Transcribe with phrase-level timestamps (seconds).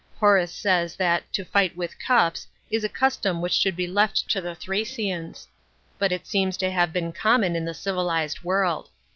[0.17, 4.27] Horace says that" to fight with cups" is a cist* m which should be left
[4.31, 5.41] to the Thracians;§
[5.99, 8.89] but it seems to have been common in the civilized world.